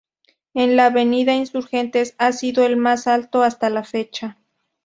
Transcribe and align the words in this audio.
En 0.55 0.77
la 0.77 0.87
Avenida 0.87 1.35
Insurgentes 1.35 2.15
ha 2.17 2.31
sido 2.31 2.65
el 2.65 2.75
más 2.75 3.05
alto 3.05 3.43
hasta 3.43 3.69
la 3.69 3.83
fecha. 3.83 4.39